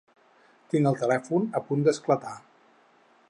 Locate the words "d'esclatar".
1.89-2.35